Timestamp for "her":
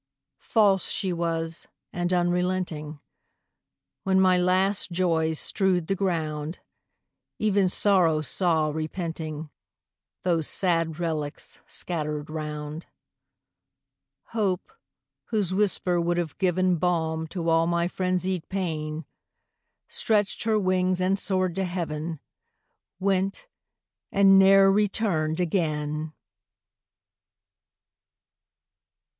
20.45-20.57